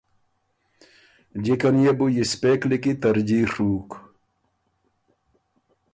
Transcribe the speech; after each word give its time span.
جکه 1.45 1.69
نيې 1.75 1.91
بو 1.97 2.05
یِسپېک 2.17 2.61
لیکی 2.69 2.93
ترجیع 3.01 3.45
ڒُوک۔ 3.53 3.89